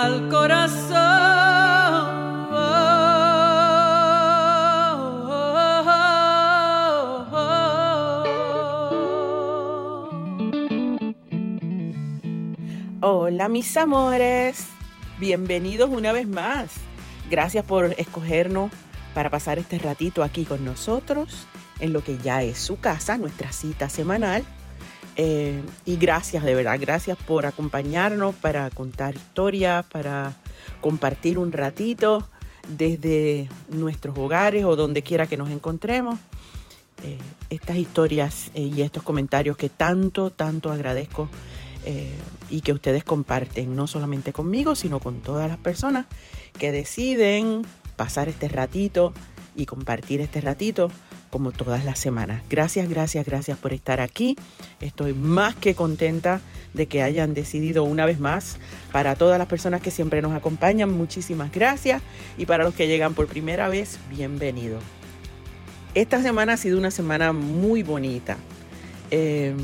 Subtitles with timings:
[0.00, 0.70] al corazón.
[13.02, 14.66] Hola mis amores,
[15.18, 16.70] bienvenidos una vez más.
[17.30, 18.70] Gracias por escogernos
[19.14, 21.46] para pasar este ratito aquí con nosotros
[21.78, 24.44] en lo que ya es su casa, nuestra cita semanal.
[25.22, 30.32] Eh, y gracias, de verdad, gracias por acompañarnos para contar historias, para
[30.80, 32.26] compartir un ratito
[32.68, 36.18] desde nuestros hogares o donde quiera que nos encontremos.
[37.04, 37.18] Eh,
[37.50, 41.28] estas historias eh, y estos comentarios que tanto, tanto agradezco
[42.48, 46.06] y que ustedes comparten, no solamente conmigo, sino con todas las personas
[46.58, 47.62] que deciden
[47.96, 49.12] pasar este ratito
[49.54, 50.90] y compartir este ratito
[51.30, 52.42] como todas las semanas.
[52.50, 54.36] Gracias, gracias, gracias por estar aquí.
[54.80, 56.40] Estoy más que contenta
[56.74, 58.58] de que hayan decidido una vez más.
[58.92, 62.02] Para todas las personas que siempre nos acompañan, muchísimas gracias.
[62.36, 64.82] Y para los que llegan por primera vez, bienvenidos.
[65.94, 68.36] Esta semana ha sido una semana muy bonita.
[69.10, 69.54] Eh,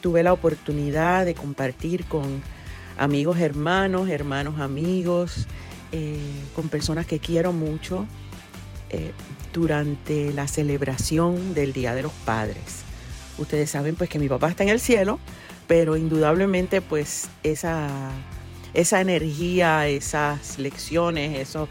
[0.00, 2.42] tuve la oportunidad de compartir con
[2.98, 5.46] amigos hermanos, hermanos amigos,
[5.92, 6.18] eh,
[6.54, 8.06] con personas que quiero mucho
[8.90, 9.12] eh,
[9.52, 12.82] durante la celebración del Día de los Padres.
[13.38, 15.18] Ustedes saben pues que mi papá está en el cielo,
[15.66, 17.88] pero indudablemente pues esa,
[18.74, 21.68] esa energía, esas lecciones, eso,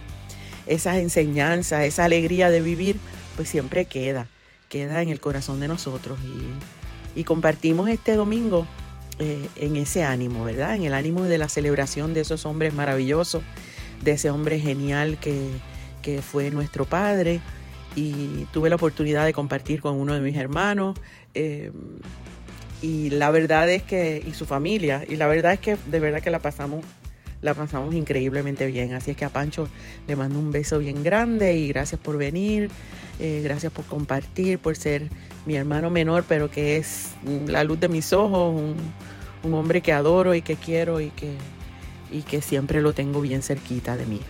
[0.65, 2.97] esas enseñanzas, esa alegría de vivir,
[3.35, 4.27] pues siempre queda,
[4.67, 6.79] queda en el corazón de nosotros y
[7.15, 8.65] y compartimos este domingo
[9.19, 10.75] eh, en ese ánimo, ¿verdad?
[10.75, 13.43] En el ánimo de la celebración de esos hombres maravillosos,
[14.01, 15.49] de ese hombre genial que,
[16.01, 17.41] que fue nuestro padre.
[17.95, 20.97] Y tuve la oportunidad de compartir con uno de mis hermanos.
[21.33, 21.71] Eh,
[22.81, 26.21] y la verdad es que, y su familia, y la verdad es que de verdad
[26.21, 26.85] que la pasamos,
[27.41, 28.93] la pasamos increíblemente bien.
[28.93, 29.67] Así es que a Pancho
[30.07, 32.69] le mando un beso bien grande y gracias por venir,
[33.19, 35.09] eh, gracias por compartir, por ser
[35.45, 37.09] mi hermano menor, pero que es
[37.47, 38.55] la luz de mis ojos,
[39.43, 41.33] un, hombre que adoro y que quiero y que,
[42.11, 44.21] y que siempre lo tengo bien cerquita de mí.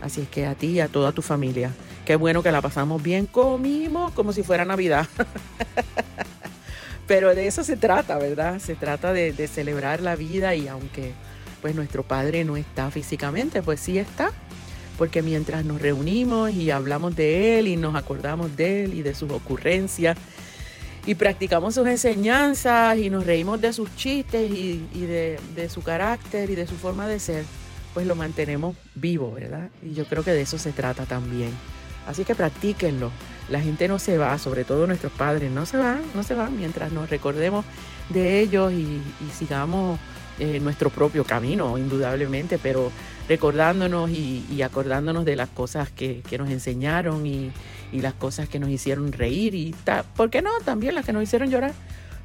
[0.00, 1.72] Así es que a ti y a toda tu familia,
[2.08, 5.06] qué bueno que la pasamos bien, comimos como si fuera Navidad.
[7.06, 8.60] pero de eso se trata, ¿verdad?
[8.60, 11.12] Se trata de, de celebrar la vida y aunque
[11.60, 14.30] pues nuestro padre no está físicamente, pues sí está
[14.96, 19.14] porque mientras nos reunimos y hablamos de él y nos acordamos de él y de
[19.14, 20.16] sus ocurrencias
[21.04, 26.54] y practicamos sus enseñanzas y nos reímos de sus chistes y, de, su carácter y
[26.54, 27.44] de su forma de ser,
[27.92, 29.68] pues lo mantenemos vivo, ¿verdad?
[29.82, 31.50] Y yo creo que de eso se trata también.
[32.08, 33.10] Así que practíquenlo.
[33.50, 36.56] La gente no se va, sobre todo nuestros padres, no se van, no se van
[36.56, 37.64] mientras nos recordemos
[38.08, 39.00] de ellos y,
[39.32, 40.00] sigamos
[40.38, 42.90] eh, nuestro propio camino, indudablemente, pero
[43.28, 47.52] recordándonos y, acordándonos de las cosas que, nos enseñaron y,
[47.92, 49.74] y las cosas que nos hicieron reír y,
[50.16, 50.50] ¿por qué no?
[50.64, 51.72] También las que nos hicieron llorar,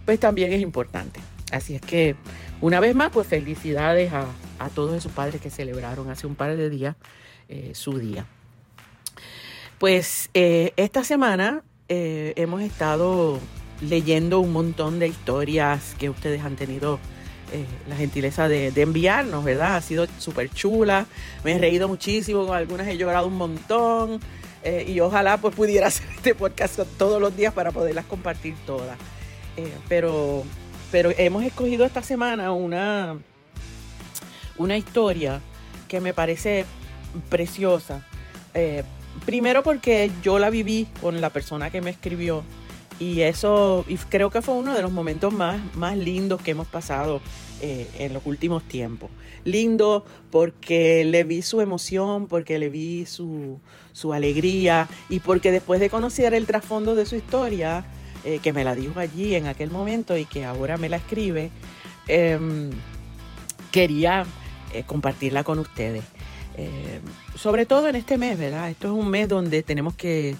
[0.05, 1.19] pues también es importante.
[1.51, 2.15] Así es que,
[2.61, 4.25] una vez más, pues felicidades a,
[4.73, 6.95] todos esos padres que celebraron hace un par de días
[7.49, 8.25] eh, su día.
[9.79, 13.39] Pues eh, esta semana eh, hemos estado
[13.81, 16.99] leyendo un montón de historias que ustedes han tenido
[17.87, 19.75] la gentileza de, enviarnos, ¿verdad?
[19.75, 21.05] Ha sido súper chula,
[21.43, 24.19] me he reído muchísimo, con algunas he llorado un montón.
[24.63, 28.97] Eh, y ojalá pues pudiera hacer este podcast todos los días para poderlas compartir todas.
[29.57, 30.43] Eh, pero,
[30.91, 33.17] pero hemos escogido esta semana una,
[34.57, 35.41] una historia
[35.87, 36.65] que me parece
[37.29, 38.05] preciosa.
[39.25, 42.43] Primero porque yo la viví con la persona que me escribió
[42.99, 47.21] y eso creo que fue uno de los momentos más, más lindos que hemos pasado
[47.61, 49.09] eh, en los últimos tiempos.
[49.45, 53.59] Lindo porque le vi su emoción, porque le vi su,
[54.13, 57.85] alegría y porque después de conocer el trasfondo de su historia,
[58.25, 61.51] eh, que me la dijo allí en aquel momento y que ahora me la escribe,
[62.07, 62.69] em,
[63.71, 64.25] quería
[64.73, 66.03] eh, compartirla con ustedes.
[66.55, 67.01] Em,
[67.35, 68.69] sobre todo en este mes, ¿verdad?
[68.69, 70.35] Esto es un mes donde tenemos que,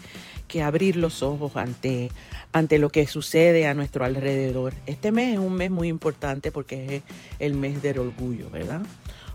[0.48, 2.12] que abrir los ojos ante,
[2.52, 4.74] ante lo que sucede a nuestro alrededor.
[4.86, 7.04] Este mes es un mes muy importante porque es
[7.40, 8.82] el mes del orgullo, ¿verdad?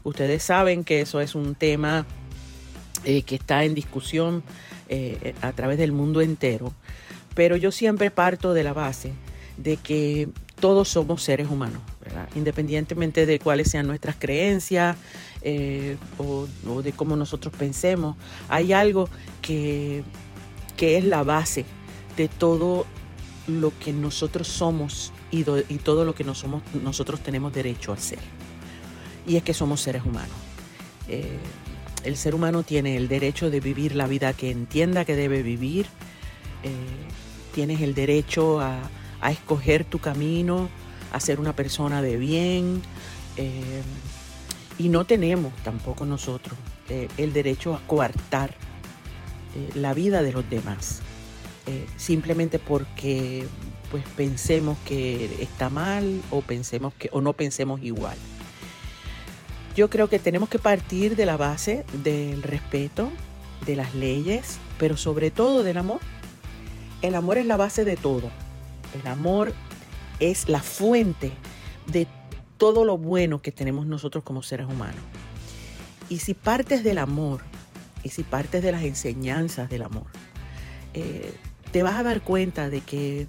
[0.05, 2.07] Ustedes saben que eso es un tema
[3.05, 4.43] eh, que está en discusión
[4.89, 6.73] eh, a través del mundo entero,
[7.35, 9.13] pero yo siempre parto de la base
[9.57, 10.29] de que
[10.61, 11.81] todos somos seres humanos,
[12.35, 14.97] independientemente de cuáles sean nuestras creencias
[15.43, 16.47] eh, o,
[16.83, 18.17] de cómo nosotros pensemos,
[18.49, 19.09] hay algo
[19.43, 20.03] que,
[20.77, 21.65] que es la base
[22.17, 22.87] de todo
[23.47, 28.19] lo que nosotros somos y, todo lo que nosotros tenemos derecho a ser.
[29.27, 30.37] Y es que somos seres humanos.
[31.09, 31.39] Eh,
[32.05, 35.87] el ser humano tiene el derecho de vivir la vida que entienda que debe vivir.
[36.63, 36.71] Eh,
[37.55, 38.91] tienes el derecho a,
[39.31, 40.69] escoger tu camino,
[41.13, 42.83] a ser una persona de bien.
[43.37, 43.83] Eh,
[44.79, 46.57] y no tenemos tampoco nosotros
[47.19, 48.55] el derecho a coartar
[49.75, 51.01] la vida de los demás.
[51.97, 53.45] simplemente porque
[53.91, 58.17] pues pensemos que está mal o pensemos que o no pensemos igual.
[59.79, 63.11] Yo creo que tenemos que partir de la base del respeto,
[63.65, 66.01] de las leyes, pero sobre todo del amor.
[67.01, 68.29] El amor es la base de todo.
[69.01, 69.55] El amor
[70.21, 71.33] es la fuente
[71.87, 72.07] de
[72.57, 75.01] todo lo bueno que tenemos nosotros como seres humanos.
[76.09, 77.43] Y si partes del amor,
[78.03, 80.07] y si partes de las enseñanzas del amor,
[80.95, 81.33] eh,
[81.73, 83.29] te vas a dar cuenta de que,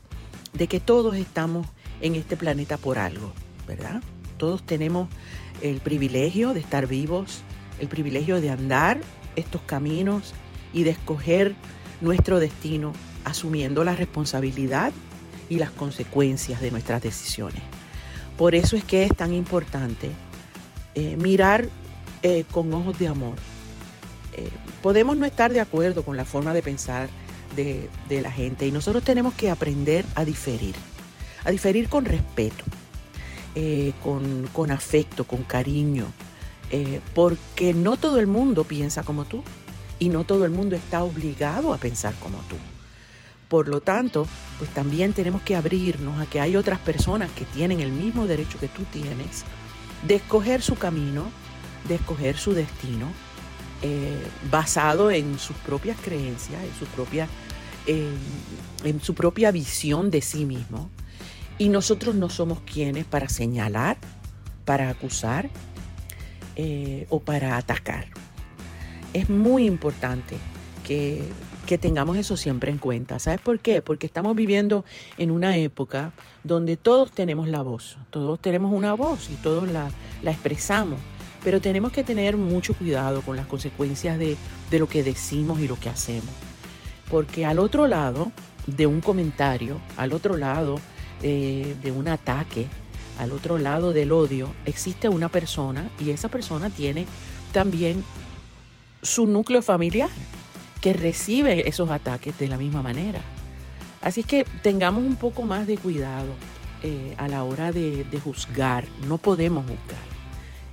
[0.53, 1.67] de que todos estamos
[2.01, 3.33] en este planeta por algo,
[3.67, 4.01] ¿verdad?
[4.37, 5.09] Todos tenemos
[5.61, 7.41] el privilegio de estar vivos,
[7.79, 9.01] el privilegio de andar
[9.35, 10.33] estos caminos
[10.73, 11.55] y de escoger
[12.01, 12.93] nuestro destino
[13.25, 14.93] asumiendo la responsabilidad
[15.49, 17.61] y las consecuencias de nuestras decisiones.
[18.37, 20.11] Por eso es que es tan importante
[20.95, 21.67] eh, mirar
[22.21, 23.35] eh, con ojos de amor.
[24.33, 24.49] Eh,
[24.81, 27.09] podemos no estar de acuerdo con la forma de pensar
[27.55, 30.75] de, la gente y nosotros tenemos que aprender a diferir,
[31.43, 32.63] a diferir con respeto
[33.55, 36.05] eh, con, afecto, con cariño,
[37.13, 39.43] porque no todo el mundo piensa como tú
[39.97, 42.55] y no todo el mundo está obligado a pensar como tú.
[43.49, 47.81] Por lo tanto, pues también tenemos que abrirnos a que hay otras personas que tienen
[47.81, 49.43] el mismo derecho que tú tienes
[50.07, 51.25] de escoger su camino,
[51.87, 53.07] de escoger su destino,
[53.81, 54.17] eh,
[54.49, 57.27] basado en sus propias creencias, en su propia,
[57.87, 60.89] en su propia visión de sí mismo
[61.59, 63.97] y nosotros no somos quienes para señalar,
[64.65, 65.49] para acusar
[66.55, 68.07] eh, o para atacar.
[69.13, 70.37] Es muy importante
[70.87, 71.21] que,
[71.69, 73.19] que tengamos eso siempre en cuenta.
[73.19, 73.83] ¿Sabes por qué?
[73.83, 74.85] Porque estamos viviendo
[75.19, 76.13] en una época
[76.43, 79.91] donde todos tenemos la voz, todos tenemos una voz y todos la,
[80.23, 80.99] la expresamos,
[81.43, 84.35] pero tenemos que tener mucho cuidado con las consecuencias de,
[84.71, 86.31] de lo que decimos y lo que hacemos.
[87.07, 88.31] Porque al otro lado
[88.65, 90.79] de un comentario, al otro lado
[91.21, 92.65] de, un ataque,
[93.19, 97.05] al otro lado del odio, existe una persona y esa persona tiene
[97.53, 98.03] también
[99.03, 100.09] su núcleo familiar
[100.81, 103.21] que recibe esos ataques de la misma manera.
[104.01, 106.33] Así que tengamos un poco más de cuidado
[106.83, 108.85] eh, a la hora de, juzgar.
[109.07, 109.99] No podemos juzgar.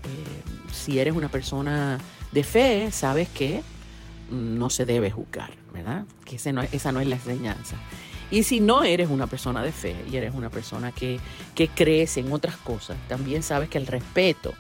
[0.04, 1.98] Eh, si eres una persona
[2.30, 3.62] de fe, sabes que
[4.30, 6.04] no se debe juzgar, ¿verdad?
[6.24, 6.62] Que esa no
[7.00, 7.76] es la enseñanza.
[8.30, 11.20] Y si no eres una persona de fe y eres una persona que,
[11.54, 14.52] que crees en otras cosas, también sabes que el respeto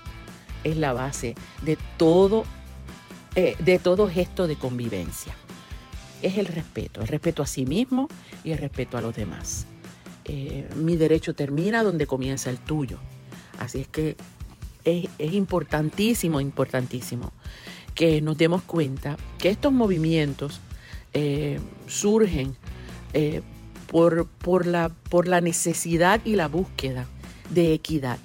[0.62, 2.44] es la base de todo,
[3.38, 5.34] eh, de todo gesto de convivencia.
[6.22, 8.08] Es el respeto, el respeto a sí mismo
[8.44, 9.66] y el respeto a los demás.
[10.24, 12.98] Eh, mi derecho termina donde comienza el tuyo.
[13.58, 14.16] Así es que
[14.84, 17.34] es, importantísimo, importantísimo
[17.94, 20.60] que nos demos cuenta que estos movimientos
[21.12, 22.56] eh, surgen
[23.86, 27.06] por, la, por la necesidad y la búsqueda
[27.50, 28.18] de equidad.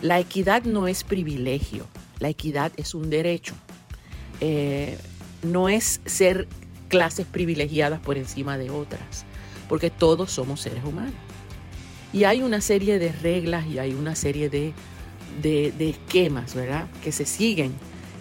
[0.00, 1.86] La equidad no es privilegio,
[2.20, 3.54] la equidad es un derecho.
[4.40, 4.98] Eh,
[5.42, 6.48] no es ser
[6.88, 9.24] clases privilegiadas por encima de otras,
[9.68, 11.14] porque todos somos seres humanos.
[12.12, 14.72] Y hay una serie de reglas y hay una serie de,
[15.78, 17.72] esquemas, ¿verdad?, que se siguen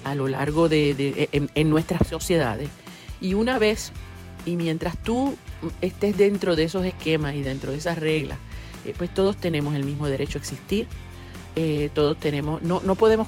[0.04, 2.70] a lo largo de, en nuestras sociedades.
[3.22, 3.92] Y una vez,
[4.46, 5.36] y mientras tú
[5.82, 8.38] estés dentro de esos esquemas y dentro de esas reglas,
[8.86, 10.88] eh, pues todos tenemos el mismo derecho a existir,
[11.56, 13.28] eh, todos tenemos, no, no podemos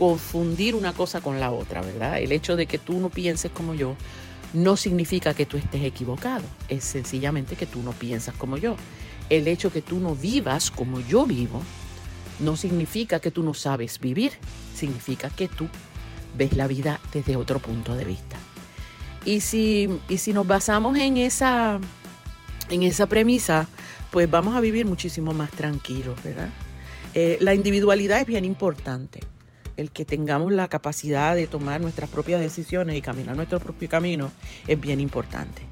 [0.00, 2.20] confundir una cosa con la otra, ¿verdad?
[2.22, 3.96] El hecho de que tú no pienses como yo
[4.54, 8.76] no significa que tú estés equivocado, es sencillamente que tú no piensas como yo.
[9.28, 11.60] El hecho que tú no vivas como yo vivo
[12.38, 14.32] no significa que tú no sabes vivir,
[14.74, 15.68] significa que tú
[16.34, 18.38] ves la vida desde otro punto de vista.
[19.26, 21.78] Y si, si nos basamos en esa,
[22.70, 23.68] en esa premisa,
[24.10, 26.48] pues vamos a vivir muchísimo más tranquilos, ¿verdad?
[27.12, 29.20] Eh, la individualidad es bien importante.
[29.80, 34.30] El que tengamos la capacidad de tomar nuestras propias decisiones y caminar nuestro propio camino
[34.66, 35.62] es bien importante.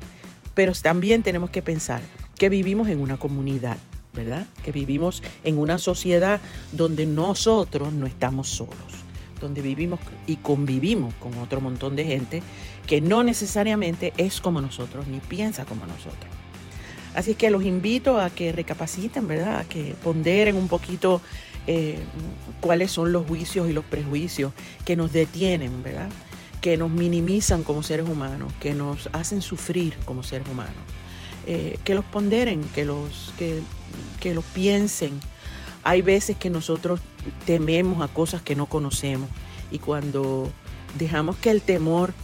[0.54, 2.00] Pero también tenemos que pensar
[2.34, 3.76] que vivimos en una comunidad,
[4.14, 4.46] ¿verdad?
[4.64, 6.40] Que vivimos en una sociedad
[6.72, 9.04] donde nosotros no estamos solos
[9.42, 12.42] donde vivimos y convivimos con otro montón de gente
[12.88, 16.37] que no necesariamente es como nosotros ni piensa como nosotros.
[17.18, 19.58] Así que los invito a que recapaciten, ¿verdad?
[19.58, 21.20] A que ponderen un poquito
[21.66, 21.98] eh,
[22.60, 24.52] cuáles son los juicios y los prejuicios
[24.84, 26.10] que nos detienen, ¿verdad?
[26.60, 30.76] Que nos minimizan como seres humanos, que nos hacen sufrir como seres humanos.
[31.48, 33.62] Eh, que los ponderen, que los, que,
[34.20, 35.18] que los piensen.
[35.82, 37.00] Hay veces que nosotros
[37.46, 39.28] tememos a cosas que no conocemos
[39.72, 40.52] y cuando
[40.96, 42.14] dejamos que el temor,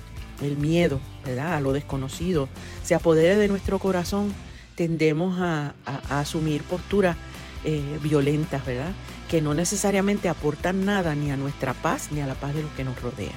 [0.40, 1.54] el miedo, ¿verdad?
[1.54, 2.48] a lo desconocido,
[2.84, 4.32] se apodere de nuestro corazón,
[4.74, 5.74] tendemos a,
[6.10, 7.16] asumir posturas
[7.64, 8.92] eh, violentas, ¿verdad?
[9.28, 12.70] Que no necesariamente aportan nada ni a nuestra paz ni a la paz de los
[12.72, 13.30] que nos rodean.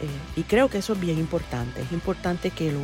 [0.00, 2.80] Eh, y creo que eso es bien importante, es importante que lo,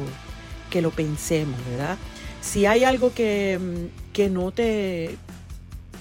[0.71, 1.97] que lo pensemos, ¿verdad?
[2.41, 5.17] Si hay algo que, mm, que no te,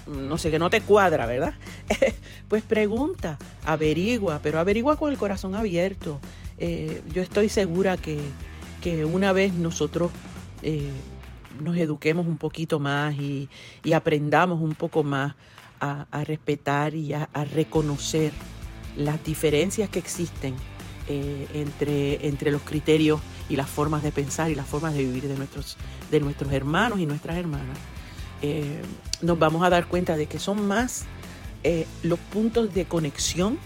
[0.07, 1.53] no sé, que no te cuadra, ¿verdad?
[2.47, 6.19] pues pregunta, averigua, pero averigua con el corazón abierto.
[6.59, 8.19] Eh, yo estoy segura que,
[8.81, 10.11] que una vez nosotros
[11.61, 13.49] nos eduquemos un poquito más y,
[13.93, 15.35] aprendamos un poco más
[15.79, 18.31] a, respetar y a, reconocer
[18.95, 20.55] las diferencias que existen
[21.07, 25.27] eh, entre, entre los criterios y las formas de pensar y las formas de vivir
[25.27, 25.77] de nuestros,
[26.11, 27.77] de nuestros hermanos y nuestras hermanas,
[28.41, 28.81] eh,
[29.21, 31.05] nos vamos a dar cuenta de que son más
[31.63, 33.57] eh, los puntos de conexión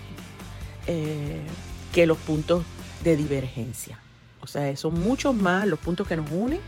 [1.93, 2.65] que los puntos
[3.03, 3.97] de divergencia.
[4.41, 6.59] O sea, son muchos más los puntos que nos unen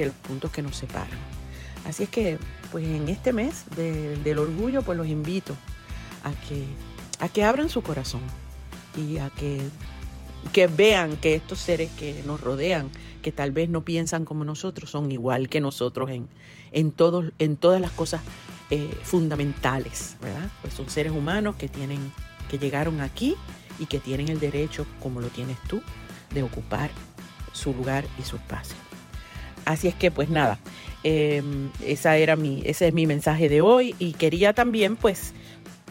[0.00, 1.18] que los puntos que nos separan.
[1.84, 2.38] Así es que,
[2.72, 5.54] pues en este mes del orgullo, pues los invito
[6.24, 6.64] a que,
[7.18, 8.22] a que abran su corazón
[8.96, 9.60] y a que,
[10.54, 12.88] que vean que estos seres que nos rodean,
[13.20, 16.28] que tal vez no piensan como nosotros, son igual que nosotros en,
[16.72, 18.22] en, todos, en todas las cosas
[18.70, 20.48] eh, fundamentales, ¿verdad?
[20.62, 22.10] Pues son seres humanos que tienen,
[22.48, 23.36] que llegaron aquí
[23.78, 25.82] y que tienen el derecho, como lo tienes tú,
[26.32, 26.90] de ocupar
[27.52, 28.76] su lugar y su espacio.
[29.70, 30.58] Así es que pues nada,
[31.04, 35.32] em, esa era mi, ese es mi mensaje de hoy y quería también pues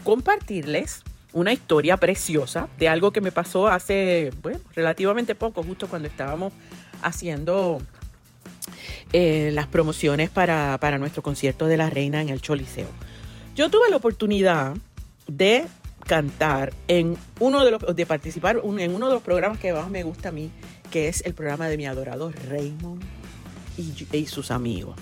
[0.04, 4.32] compartirles una historia preciosa de algo que me pasó hace
[4.74, 6.52] relativamente poco, justo cuando estábamos
[7.00, 7.80] haciendo
[9.14, 12.88] eh, las promociones para, para, nuestro concierto de la reina en el Choliseo.
[13.56, 14.74] Yo tuve la oportunidad
[15.26, 15.64] de
[16.06, 20.02] cantar en uno de los, de participar en uno de los programas que más me
[20.02, 20.50] gusta a mí,
[20.90, 23.19] que es el programa de mi adorado Raymond
[23.80, 24.96] y, sus amigos.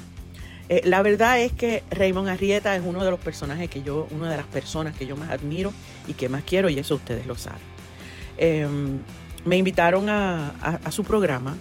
[0.69, 4.31] Eh, la verdad es que Raymond Arrieta es uno de los personajes que yo, una
[4.31, 5.73] de las personas que yo más admiro
[6.07, 7.61] y que más quiero, y eso ustedes lo saben.
[8.37, 8.99] Em,
[9.45, 11.57] me invitaron a, su programa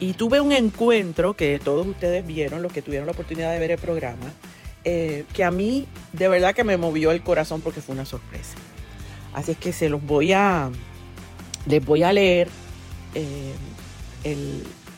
[0.00, 3.70] y tuve un encuentro que todos ustedes vieron, los que tuvieron la oportunidad de ver
[3.70, 4.32] el programa,
[4.84, 8.56] eh, que a mí de verdad que me movió el corazón porque fue una sorpresa.
[9.32, 10.70] Así es que se los voy a,
[11.66, 12.48] les voy a leer
[13.14, 13.52] eh,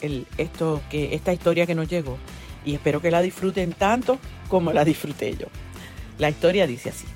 [0.01, 2.19] esto, que, esta historia que nos llegó
[2.65, 5.47] y espero que la disfruten tanto como la disfruté yo.
[6.19, 7.07] La historia dice así.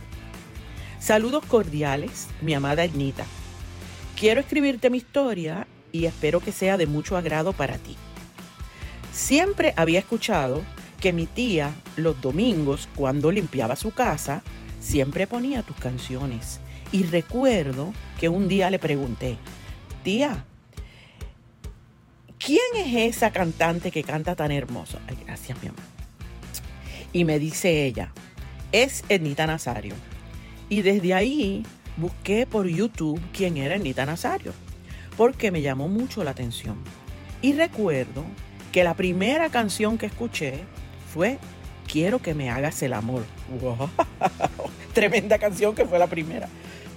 [0.98, 3.24] Saludos cordiales, mi amada Ednita.
[4.18, 7.96] Quiero escribirte mi historia y espero que sea de mucho agrado para ti.
[9.12, 10.62] Siempre había escuchado
[11.00, 14.42] que mi tía los domingos, cuando limpiaba su casa,
[14.80, 16.60] siempre ponía tus canciones.
[16.90, 19.36] Y recuerdo que un día le pregunté,
[20.02, 20.44] tía,
[22.38, 24.98] ¿quién es esa cantante que canta tan hermoso?
[25.08, 25.82] Ay, gracias, mi amor.
[27.12, 28.12] Y me dice ella,
[28.72, 29.94] es Ednita Nazario.
[30.68, 31.64] Y desde ahí
[31.96, 34.52] busqué por YouTube quién era Ednita Nazario,
[35.16, 36.76] porque me llamó mucho la atención.
[37.40, 38.24] Y recuerdo
[38.72, 40.60] que la primera canción que escuché
[41.12, 41.38] fue
[41.88, 43.24] Quiero que me hagas el amor.
[43.60, 43.88] Wow.
[44.92, 46.48] Tremenda canción que fue la primera.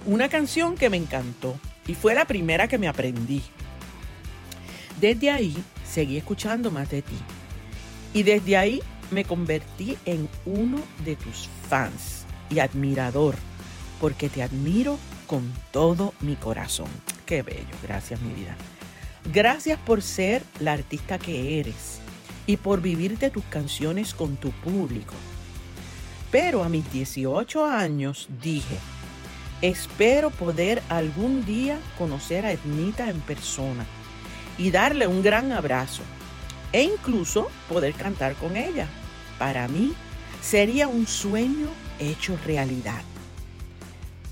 [0.04, 3.42] Una canción que me encantó y fue la primera que me aprendí.
[5.02, 7.16] Desde ahí seguí escuchando más de ti.
[8.14, 8.80] Y desde ahí
[9.10, 13.34] me convertí en uno de tus fans y admirador,
[14.00, 16.86] porque te admiro con todo mi corazón.
[17.26, 18.54] Qué bello, gracias mi vida.
[19.32, 21.98] Gracias por ser la artista que eres
[22.46, 25.14] y por vivirte tus canciones con tu público.
[26.30, 28.78] Pero a mis 18 años dije,
[29.62, 33.84] espero poder algún día conocer a Ednita en persona
[34.58, 36.02] y darle un gran abrazo
[36.72, 38.86] e incluso poder cantar con ella.
[39.38, 39.92] Para mí
[40.40, 41.68] sería un sueño
[41.98, 43.02] hecho realidad.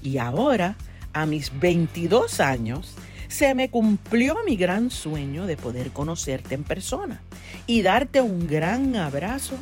[0.03, 0.77] Y ahora,
[1.13, 2.95] a mis 22 años,
[3.29, 7.21] se me cumplió mi gran sueño de poder conocerte en persona
[7.67, 9.55] y darte un gran abrazo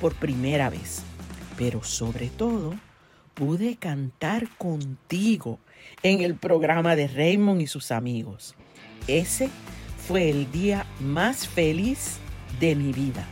[0.00, 1.02] por primera vez.
[1.56, 2.74] Pero sobre todo,
[3.34, 5.58] pude cantar contigo
[6.02, 8.54] en el programa de Raymond y sus amigos.
[9.08, 9.50] Ese
[10.06, 12.18] fue el día más feliz
[12.60, 13.26] de mi vida.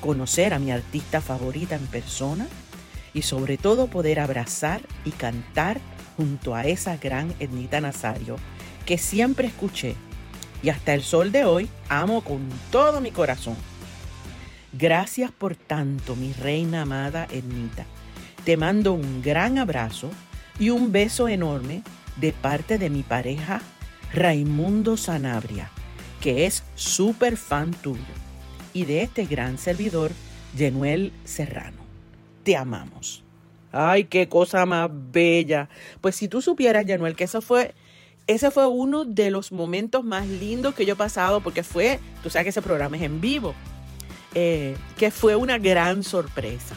[0.00, 2.46] Conocer a mi artista favorita en persona
[3.12, 5.78] y sobre todo poder abrazar y cantar
[6.16, 8.36] junto a esa gran Ednita Nazario
[8.86, 9.94] que siempre escuché
[10.62, 13.56] y hasta el sol de hoy amo con todo mi corazón.
[14.72, 17.84] Gracias por tanto, mi reina amada Ednita.
[18.44, 20.10] Te mando un gran abrazo
[20.58, 21.82] y un beso enorme
[22.16, 23.60] de parte de mi pareja
[24.12, 25.70] Raimundo Sanabria,
[26.26, 28.02] que es súper fan tuyo,
[28.72, 30.10] y de este gran servidor,
[30.56, 31.76] Yenuel Serrano.
[32.42, 33.22] Te amamos.
[33.70, 35.68] Ay, qué cosa más bella.
[36.00, 37.76] Pues si tú supieras, Yenuel, que eso fue
[38.26, 42.28] ese fue uno de los momentos más lindos que yo he pasado porque fue, tú
[42.28, 43.54] sabes que ese programa es en vivo
[44.34, 46.74] eh, que fue una gran sorpresa,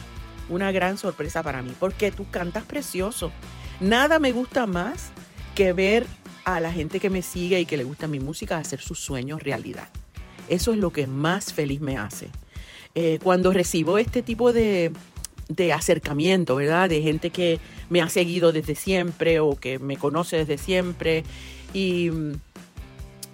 [0.48, 3.32] una gran sorpresa para mí, porque tú cantas precioso.
[3.80, 5.10] Nada me gusta más
[5.56, 6.06] que ver
[6.44, 9.42] a la gente que me sigue y que le gusta mi música hacer sus sueños
[9.42, 9.88] realidad.
[10.48, 12.28] Eso es lo que más feliz me hace.
[12.94, 14.92] Eh, cuando recibo este tipo de,
[15.48, 16.88] de acercamiento, ¿verdad?
[16.88, 21.24] De gente que me ha seguido desde siempre o que me conoce desde siempre
[21.72, 22.10] y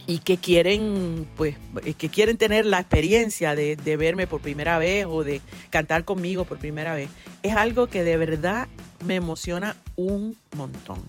[0.07, 1.57] y que quieren, pues,
[1.99, 5.41] que quieren tener la experiencia de, verme por primera vez o de
[5.71, 7.09] cantar conmigo por primera vez,
[7.43, 8.69] es algo que de verdad
[9.05, 11.03] me emociona un montón.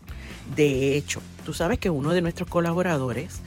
[0.55, 3.41] De hecho, tú sabes que uno de nuestros colaboradores,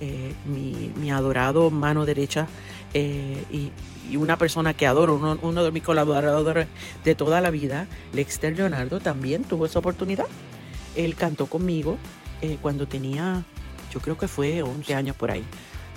[0.00, 2.46] eh, mi, adorado mano derecha
[2.94, 3.70] eh, y,
[4.16, 6.68] una persona que adoro, uno, de mis colaboradores
[7.04, 10.26] de toda la vida, Lexter Leonardo, también tuvo esa oportunidad.
[10.94, 11.98] Él cantó conmigo
[12.62, 13.44] cuando tenía
[13.96, 15.42] yo creo que fue 11 años por ahí.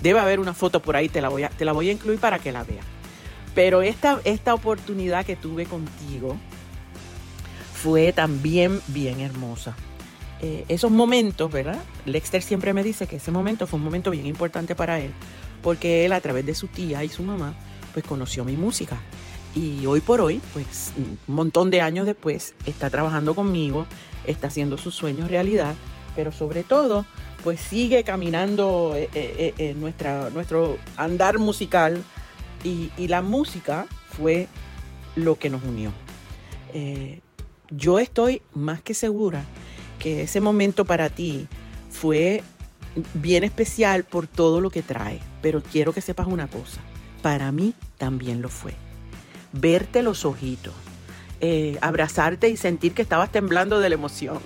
[0.02, 2.18] Debe haber una foto por ahí, te la voy a, te la voy a incluir
[2.18, 2.84] para que la veas.
[3.54, 6.36] Pero esta, esta oportunidad que tuve contigo
[7.74, 9.76] fue también bien hermosa.
[10.42, 11.80] Eh, esos momentos, ¿verdad?
[12.06, 15.12] Lexter siempre me dice que ese momento fue un momento bien importante para él,
[15.62, 17.54] porque él a través de su tía y su mamá,
[17.92, 18.98] pues conoció mi música.
[19.54, 23.86] Y hoy por hoy, pues un montón de años después, está trabajando conmigo,
[24.24, 25.74] está haciendo sus sueños realidad,
[26.14, 27.04] pero sobre todo
[27.42, 32.02] pues sigue caminando eh, eh, eh, nuestro andar musical
[32.62, 34.46] y, la música fue
[35.16, 35.92] lo que nos unió.
[37.70, 39.44] yo estoy más que segura
[40.00, 41.46] que ese momento para ti
[41.90, 42.42] fue
[43.14, 46.80] bien especial por todo lo que trae, pero quiero que sepas una cosa,
[47.22, 48.74] para mí también lo fue.
[49.52, 50.74] Verte los ojitos,
[51.80, 54.40] abrazarte y sentir que estabas temblando de la emoción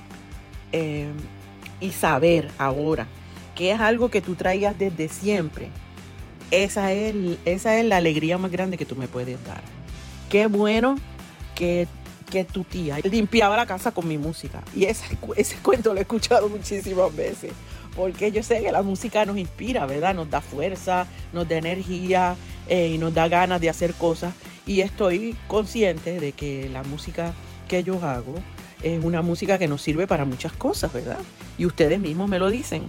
[1.80, 3.06] y saber ahora
[3.54, 5.68] que es algo que tú traigas desde siempre,
[6.50, 7.14] esa es,
[7.44, 9.62] esa es la alegría más grande que tú me puedes dar.
[10.28, 10.96] Qué bueno
[11.54, 11.86] que,
[12.34, 14.60] que tu tía limpiaba la casa con mi música.
[14.74, 17.52] Y ese, ese cuento lo he escuchado muchísimas veces,
[17.94, 20.16] porque yo sé que la música nos inspira, ¿verdad?
[20.16, 22.34] Nos da fuerza, nos da energía
[22.66, 24.34] eh, y nos da ganas de hacer cosas.
[24.66, 27.32] Y estoy consciente de que la música
[27.68, 28.34] que yo hago
[28.82, 31.20] es una música que nos sirve para muchas cosas, ¿verdad?
[31.56, 32.82] Y ustedes mismos me lo dicen,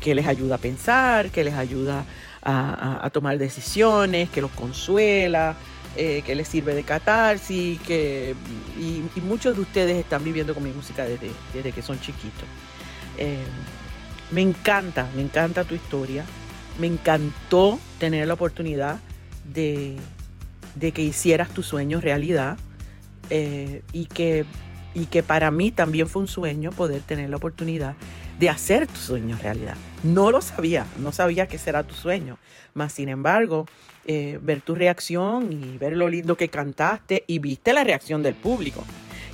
[0.00, 2.04] que les ayuda a pensar, que les ayuda
[2.42, 5.56] a, tomar decisiones, que los consuela,
[5.96, 8.34] eh, que les sirve de catarsis, que,
[8.78, 12.44] y, muchos de ustedes están viviendo con mi música desde, desde que son chiquitos.
[13.18, 13.44] Eh,
[14.30, 16.24] me encanta, me encanta tu historia.
[16.78, 19.00] Me encantó tener la oportunidad
[19.52, 19.96] de,
[20.78, 22.56] que hicieras tu sueño realidad
[23.28, 24.46] eh, y que
[24.92, 27.94] y que para mí también fue un sueño poder tener la oportunidad
[28.40, 29.76] de hacer tu sueño realidad.
[30.02, 32.38] No lo sabía, no sabía que será tu sueño,
[32.72, 33.66] mas sin embargo,
[34.06, 38.34] eh, ver tu reacción y ver lo lindo que cantaste y viste la reacción del
[38.34, 38.82] público,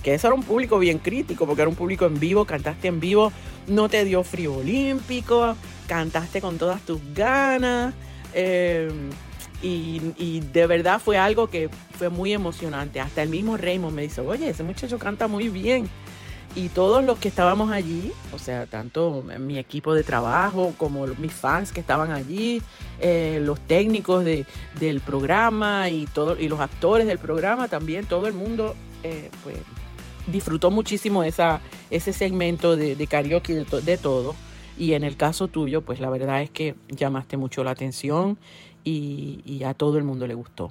[0.03, 2.99] que eso era un público bien crítico, porque era un público en vivo, cantaste en
[2.99, 3.33] vivo,
[3.69, 7.95] no te dio frío olímpico, cantaste con todas tus ganas.
[8.35, 8.91] Eh,
[9.63, 13.01] y, de verdad fue algo que fue muy emocionante.
[13.01, 15.89] Hasta el mismo Raymond me dice, oye, ese muchacho canta muy bien.
[16.57, 21.33] Y todos los que estábamos allí, o sea, tanto mi equipo de trabajo como mis
[21.33, 22.63] fans que estaban allí,
[22.99, 24.47] eh, los técnicos de,
[24.81, 29.59] del programa y, todo, y los actores del programa también, todo el mundo eh, pues,
[30.27, 34.35] disfrutó muchísimo esa, ese segmento de, de karaoke de, de todo.
[34.79, 38.39] Y en el caso tuyo, pues la verdad es que llamaste mucho la atención
[38.87, 40.71] y, a todo el mundo le gustó.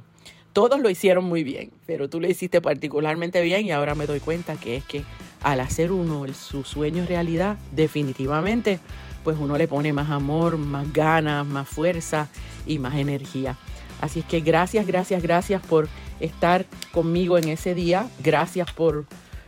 [0.54, 4.21] Todos lo hicieron muy bien, pero tú lo hiciste particularmente bien y ahora me doy
[4.21, 5.04] cuenta que es que
[5.46, 8.80] al hacer uno su sueño realidad, definitivamente,
[9.24, 12.30] pues uno le pone más amor, más ganas, más fuerza
[12.66, 13.56] y más energía.
[14.02, 15.88] Así es que gracias, gracias, gracias por
[16.20, 18.10] estar conmigo en ese día.
[18.24, 19.06] Gracias por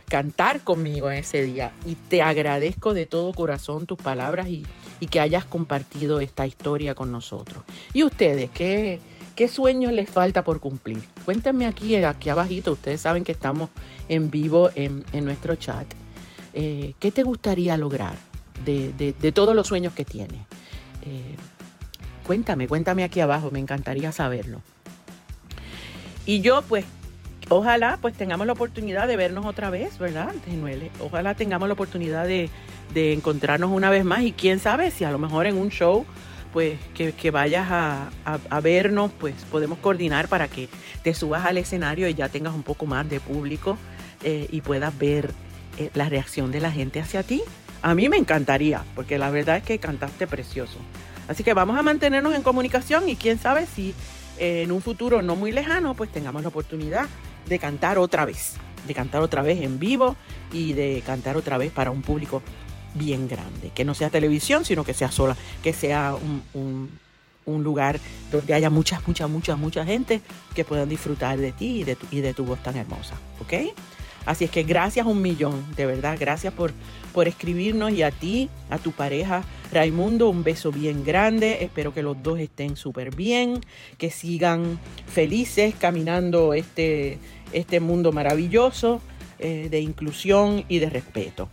[0.08, 1.72] cantar conmigo en ese día.
[1.84, 4.64] Y te agradezco de todo corazón tus palabras y,
[5.00, 7.64] y que hayas compartido esta historia con nosotros.
[7.92, 9.00] ¿Y ustedes qué,
[9.38, 10.98] ¿Qué sueños les falta por cumplir?
[11.24, 13.70] Cuéntenme aquí, aquí abajito, ustedes saben que estamos
[14.08, 15.86] en vivo en, nuestro chat.
[16.54, 18.16] Eh, ¿Qué te gustaría lograr
[18.64, 20.40] de, todos los sueños que tienes?
[21.06, 21.36] Eh,
[22.26, 24.60] cuéntame, cuéntame aquí abajo, me encantaría saberlo.
[26.26, 26.84] Y yo pues
[27.48, 30.34] ojalá pues tengamos la oportunidad de vernos otra vez, ¿verdad?
[30.98, 32.50] Ojalá tengamos la oportunidad de,
[32.92, 36.06] encontrarnos una vez más y quién sabe si a lo mejor en un show
[36.52, 40.68] pues que, vayas a, vernos, pues podemos coordinar para que
[41.02, 43.78] te subas al escenario y ya tengas un poco más de público
[44.22, 45.32] eh, y puedas ver
[45.78, 47.42] eh, la reacción de la gente hacia ti.
[47.82, 50.78] A mí me encantaría, porque la verdad es que cantaste precioso.
[51.28, 53.94] Así que vamos a mantenernos en comunicación y quién sabe si
[54.38, 57.06] eh, en un futuro no muy lejano, pues tengamos la oportunidad
[57.46, 58.54] de cantar otra vez,
[58.86, 60.16] de cantar otra vez en vivo
[60.52, 62.42] y de cantar otra vez para un público
[62.94, 66.14] bien grande, que no sea televisión, sino que sea sola, que sea
[66.54, 66.90] un,
[67.46, 67.98] lugar
[68.30, 70.20] donde haya mucha, mucha, mucha, mucha gente
[70.54, 73.72] que puedan disfrutar de ti y de tu, y de tu voz tan hermosa, ¿ok?
[74.26, 76.72] Así es que gracias un millón, de verdad, gracias por,
[77.14, 82.02] por escribirnos y a ti, a tu pareja Raimundo, un beso bien grande, espero que
[82.02, 83.60] los dos estén súper bien,
[83.98, 87.18] que sigan felices caminando este,
[87.52, 89.00] este mundo maravilloso
[89.38, 91.48] eh, de inclusión y de respeto.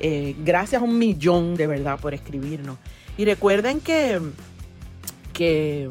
[0.00, 2.78] Eh, gracias un millón de verdad por escribirnos.
[3.16, 4.20] Y recuerden que,
[5.32, 5.88] que,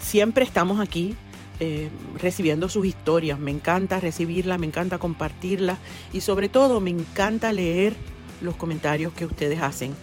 [0.00, 1.14] siempre estamos aquí
[1.58, 3.38] eh, recibiendo sus historias.
[3.38, 5.78] Me encanta recibirlas, me encanta compartirlas
[6.12, 7.94] y sobre todo me encanta leer
[8.40, 9.94] los comentarios que ustedes hacen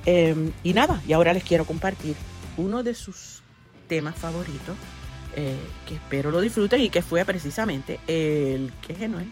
[0.07, 2.17] Em, y nada, y ahora les quiero compartir
[2.57, 3.43] uno de sus
[3.89, 4.77] temas favoritos,
[5.37, 9.31] eh, que espero lo disfruten y que fue precisamente el que es Genuel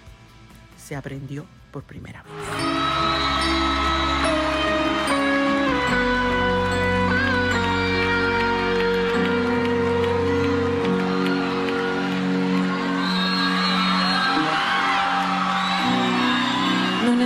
[0.77, 3.16] se aprendió por primera vez.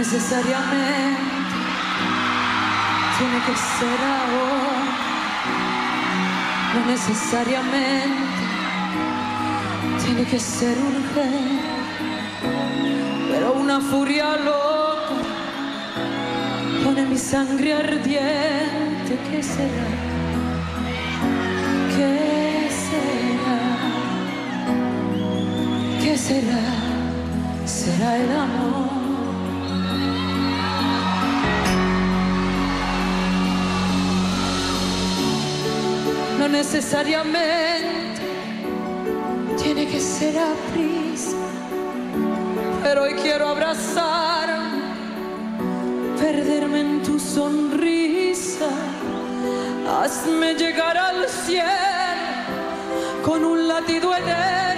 [0.01, 1.57] Necesariamente
[3.19, 4.83] tiene que ser ahora,
[6.73, 8.43] no necesariamente
[10.03, 11.71] tiene que ser urgente
[13.31, 15.17] pero una furia loca
[16.83, 19.13] pone mi sangre ardiente.
[19.31, 19.89] ¿Qué será?
[21.95, 23.61] ¿Qué será?
[26.03, 26.65] ¿Qué será?
[27.67, 29.00] Será el amor.
[36.51, 38.21] Necesariamente
[39.63, 41.37] tiene que ser a prisa
[42.83, 44.49] pero hoy quiero abrazar,
[46.19, 48.69] perderme en tu sonrisa,
[50.03, 51.69] hazme llegar al cielo
[53.23, 54.70] con un latido eterno.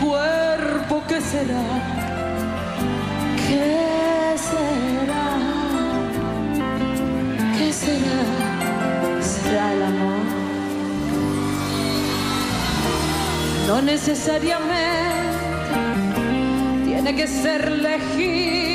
[0.00, 1.02] Cuerpo.
[1.08, 1.62] ¿Qué será?
[3.46, 5.26] ¿Qué será?
[7.56, 8.18] ¿Qué será?
[9.20, 10.24] ¿Será el amor?
[13.66, 15.20] No necesariamente
[16.84, 18.69] tiene que ser legítimo.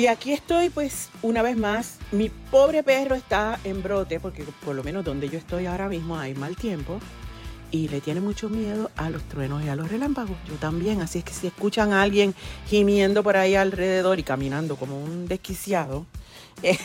[0.00, 1.98] Y aquí estoy, pues, una vez más.
[2.10, 6.16] Mi pobre perro está en brote, porque por lo menos donde yo estoy ahora mismo
[6.16, 6.98] hay mal tiempo.
[7.70, 10.38] Y le tiene mucho miedo a los truenos y a los relámpagos.
[10.48, 11.02] Yo también.
[11.02, 12.34] Así es que si escuchan a alguien
[12.66, 16.06] gimiendo por ahí alrededor y caminando como un desquiciado,
[16.62, 16.78] es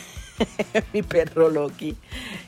[0.94, 1.96] mi perro Loki,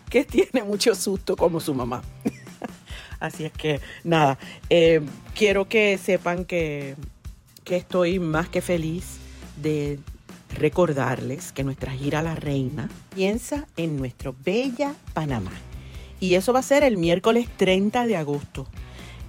[0.10, 2.02] que tiene mucho susto como su mamá.
[3.22, 4.38] Así es que, nada,
[4.70, 5.00] eh,
[5.34, 6.98] quiero que sepan que,
[7.64, 9.16] que estoy más que feliz
[9.56, 9.98] de
[10.50, 15.52] recordarles que nuestra gira la reina piensa en nuestro bella Panamá.
[16.20, 18.66] Y eso va a ser el miércoles 30 de agosto,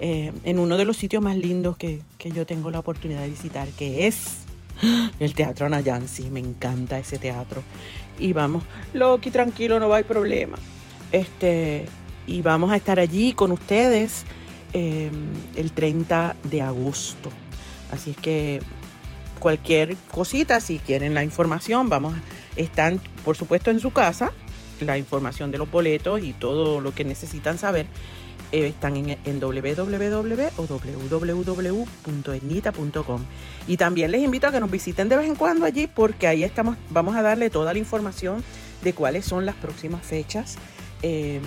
[0.01, 3.29] eh, en uno de los sitios más lindos que, que yo tengo la oportunidad de
[3.29, 4.39] visitar, que es
[5.21, 6.31] el Teatro Nayansi.
[6.31, 7.63] Me encanta ese teatro.
[8.19, 10.59] Y vamos, Loki, tranquilo, no va problema.
[11.13, 11.87] Este,
[12.27, 14.25] y vamos a estar allí con ustedes
[14.73, 15.11] eh,
[15.57, 17.31] el 30 de agosto.
[17.91, 18.61] Así es que
[19.39, 22.15] cualquier cosita, si quieren la información, vamos,
[22.57, 24.33] están por supuesto en su casa,
[24.81, 27.87] la información de los boletos y todo lo que necesitan saber.
[28.53, 29.53] eh, están en, en o
[30.67, 33.21] www.etnita.com
[33.67, 36.45] y también les invito a que nos visiten de vez en cuando allí porque ahí
[36.45, 38.43] estamos vamos a darle toda la información
[38.83, 40.57] de cuáles son las próximas fechas
[41.03, 41.43] eh,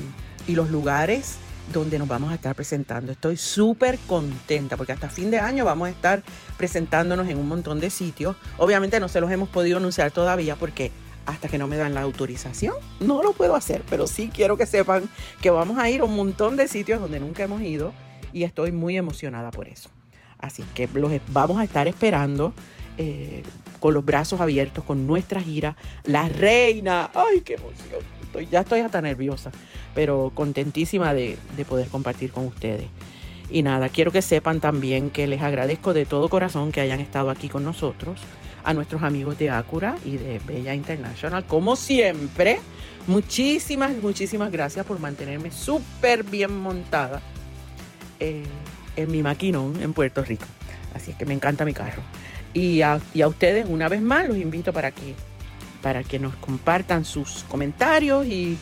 [0.48, 1.38] y los lugares
[1.72, 3.12] donde nos vamos a estar presentando.
[3.12, 6.24] Estoy súper contenta porque hasta fin de año vamos a estar
[6.58, 8.36] presentándonos en un montón de sitios.
[8.58, 10.92] Obviamente no se los hemos podido anunciar todavía porque
[11.26, 14.66] hasta que no me dan la autorización no lo puedo hacer, pero sí quiero que
[14.66, 15.10] sepan
[15.42, 17.94] que vamos a ir a un montón de sitios donde nunca hemos ido
[18.34, 19.90] y estoy muy emocionada por eso.
[20.40, 22.54] Así que los vamos a estar esperando
[22.98, 23.44] eh,
[23.80, 27.12] con los brazos abiertos con nuestra gira La Reina.
[27.14, 28.21] ¡Ay, qué emoción!
[28.50, 29.52] Ya estoy hasta nerviosa,
[29.94, 32.88] pero contentísima de, de poder compartir con ustedes.
[33.50, 37.30] Y nada, quiero que sepan también que les agradezco de todo corazón que hayan estado
[37.30, 38.22] aquí con nosotros,
[38.64, 42.60] a nuestros amigos de Acura y de Bella International, como siempre.
[43.08, 47.22] Muchísimas, muchísimas gracias por mantenerme súper bien montada
[48.20, 48.44] eh,
[48.96, 50.46] en mi maquinón en Puerto Rico.
[50.94, 52.04] Así es que me encanta mi carro.
[52.54, 55.16] Y a, y a ustedes, una vez más, los invito para que,
[55.82, 58.58] para que nos compartan sus comentarios y,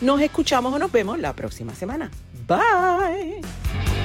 [0.00, 2.10] Nos escuchamos o nos vemos la próxima semana.
[2.46, 4.03] Bye.